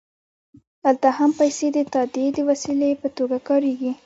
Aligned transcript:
دلته 0.83 1.07
هم 1.17 1.31
پیسې 1.39 1.67
د 1.75 1.77
تادیې 1.93 2.27
د 2.35 2.39
وسیلې 2.49 2.89
په 3.01 3.07
توګه 3.17 3.37
کارېږي 3.47 3.91